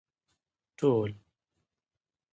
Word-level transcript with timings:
ټول 0.77 1.09